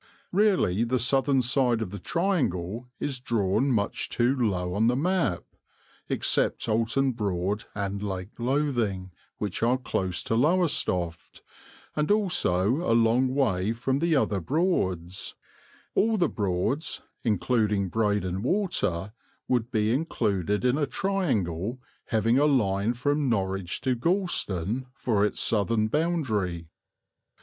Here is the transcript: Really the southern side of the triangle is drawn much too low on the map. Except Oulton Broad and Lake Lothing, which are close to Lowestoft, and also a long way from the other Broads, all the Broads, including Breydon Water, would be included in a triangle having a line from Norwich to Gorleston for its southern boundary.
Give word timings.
Really 0.31 0.83
the 0.83 0.97
southern 0.97 1.43
side 1.43 1.79
of 1.79 1.91
the 1.91 1.99
triangle 1.99 2.89
is 2.99 3.19
drawn 3.19 3.71
much 3.71 4.09
too 4.09 4.35
low 4.35 4.73
on 4.73 4.87
the 4.87 4.95
map. 4.95 5.43
Except 6.09 6.67
Oulton 6.67 7.11
Broad 7.11 7.65
and 7.75 8.01
Lake 8.01 8.31
Lothing, 8.39 9.11
which 9.37 9.61
are 9.61 9.77
close 9.77 10.23
to 10.23 10.33
Lowestoft, 10.33 11.43
and 11.95 12.09
also 12.09 12.77
a 12.81 12.97
long 12.97 13.27
way 13.35 13.73
from 13.73 13.99
the 13.99 14.15
other 14.15 14.39
Broads, 14.39 15.35
all 15.93 16.17
the 16.17 16.27
Broads, 16.29 17.03
including 17.23 17.87
Breydon 17.91 18.41
Water, 18.41 19.13
would 19.47 19.69
be 19.69 19.93
included 19.93 20.65
in 20.65 20.79
a 20.79 20.87
triangle 20.87 21.79
having 22.05 22.39
a 22.39 22.45
line 22.45 22.93
from 22.93 23.29
Norwich 23.29 23.81
to 23.81 23.93
Gorleston 23.95 24.87
for 24.95 25.23
its 25.23 25.39
southern 25.39 25.89
boundary. 25.89 26.69